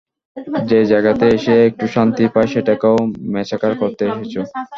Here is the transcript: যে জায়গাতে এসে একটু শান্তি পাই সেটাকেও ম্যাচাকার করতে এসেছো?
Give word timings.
যে 0.69 0.79
জায়গাতে 0.91 1.25
এসে 1.35 1.55
একটু 1.69 1.85
শান্তি 1.95 2.23
পাই 2.33 2.47
সেটাকেও 2.53 2.97
ম্যাচাকার 3.33 3.73
করতে 3.81 4.03
এসেছো? 4.09 4.41